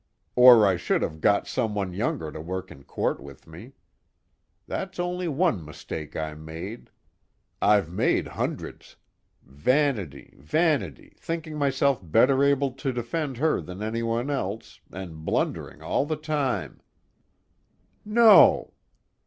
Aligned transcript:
Or 0.35 0.65
I 0.65 0.77
should 0.77 1.03
have 1.03 1.21
got 1.21 1.45
someone 1.47 1.93
younger 1.93 2.31
to 2.31 2.41
work 2.41 2.71
in 2.71 2.83
court 2.85 3.19
with 3.21 3.45
me. 3.45 3.73
That's 4.65 4.99
only 4.99 5.27
one 5.27 5.63
mistake 5.63 6.15
I 6.15 6.33
made. 6.33 6.89
I've 7.61 7.87
made 7.87 8.29
hundreds. 8.29 8.95
Vanity, 9.43 10.33
vanity, 10.39 11.13
thinking 11.19 11.55
myself 11.55 11.99
better 12.01 12.43
able 12.43 12.71
to 12.71 12.91
defend 12.91 13.37
her 13.37 13.61
than 13.61 13.83
anyone 13.83 14.31
else, 14.31 14.79
and 14.91 15.23
blundering 15.23 15.83
all 15.83 16.07
the 16.07 16.17
time" 16.17 16.81
"No." 18.03 18.73